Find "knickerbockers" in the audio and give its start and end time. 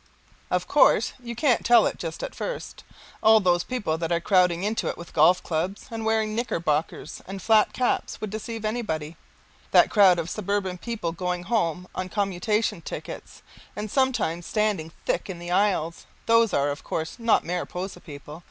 6.33-7.21